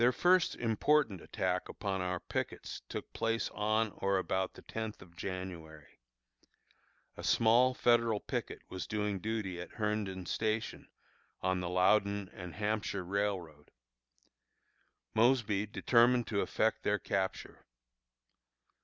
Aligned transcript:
Their 0.01 0.11
first 0.11 0.55
important 0.55 1.21
attack 1.21 1.69
upon 1.69 2.01
our 2.01 2.19
pickets 2.19 2.81
took 2.89 3.13
place 3.13 3.51
on 3.53 3.91
or 3.97 4.17
about 4.17 4.55
the 4.55 4.63
tenth 4.63 4.99
of 4.99 5.15
January. 5.15 5.99
A 7.15 7.23
small 7.23 7.75
Federal 7.75 8.19
picket 8.19 8.63
was 8.67 8.87
doing 8.87 9.19
duty 9.19 9.61
at 9.61 9.73
Herndon 9.73 10.25
Station, 10.25 10.87
on 11.41 11.59
the 11.59 11.69
Loudon 11.69 12.31
and 12.33 12.55
Hampshire 12.55 13.05
Railroad. 13.05 13.69
Mosby 15.13 15.67
determined 15.67 16.25
to 16.29 16.41
effect 16.41 16.81
their 16.81 16.97
capture. 16.97 17.63